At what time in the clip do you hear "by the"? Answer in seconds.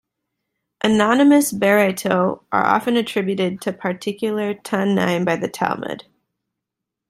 5.25-5.47